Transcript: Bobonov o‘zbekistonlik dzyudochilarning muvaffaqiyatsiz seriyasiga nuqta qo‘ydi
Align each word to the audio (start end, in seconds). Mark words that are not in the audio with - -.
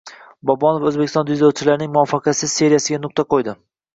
Bobonov 0.49 0.85
o‘zbekistonlik 0.91 1.37
dzyudochilarning 1.41 1.91
muvaffaqiyatsiz 1.97 2.57
seriyasiga 2.61 2.99
nuqta 3.07 3.29
qo‘ydi 3.35 3.55